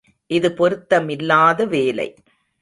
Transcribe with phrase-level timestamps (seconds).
[0.29, 2.07] இது பொருத்தமில்லாத வேலை.